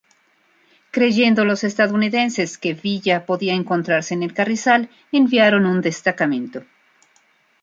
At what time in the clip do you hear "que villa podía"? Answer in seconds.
2.57-3.53